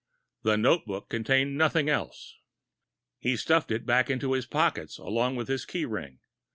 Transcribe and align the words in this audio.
The 0.41 0.57
notebook 0.57 1.09
contained 1.09 1.55
nothing 1.59 1.87
else. 1.87 2.39
He 3.19 3.37
stuffed 3.37 3.69
it 3.69 3.85
back 3.85 4.09
into 4.09 4.31
his 4.33 4.47
pockets, 4.47 4.97
along 4.97 5.35
with 5.35 5.47
his 5.47 5.63
keyring. 5.63 6.17